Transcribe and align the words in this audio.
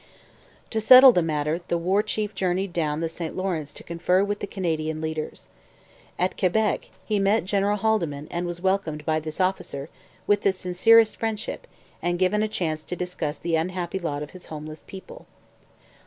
To 0.71 0.81
settle 0.81 1.11
the 1.11 1.21
matter 1.21 1.61
the 1.67 1.77
War 1.77 2.01
Chief 2.01 2.33
journeyed 2.33 2.73
down 2.73 3.01
the 3.01 3.07
St 3.07 3.35
Lawrence 3.35 3.71
to 3.73 3.83
confer 3.83 4.23
with 4.23 4.39
the 4.39 4.47
Canadian 4.47 4.99
leaders. 4.99 5.47
At 6.17 6.39
Quebec 6.39 6.89
he 7.05 7.19
met 7.19 7.45
General 7.45 7.77
Haldimand 7.77 8.27
and 8.31 8.47
was 8.47 8.61
welcomed 8.61 9.05
by 9.05 9.19
this 9.19 9.39
officer 9.39 9.89
with 10.25 10.41
the 10.41 10.53
sincerest 10.53 11.17
friendship 11.17 11.67
and 12.01 12.17
given 12.17 12.41
a 12.41 12.47
chance 12.47 12.83
to 12.85 12.95
discuss 12.95 13.37
the 13.37 13.55
unhappy 13.55 13.99
lot 13.99 14.23
of 14.23 14.31
his 14.31 14.47
homeless 14.47 14.83
people. 14.87 15.27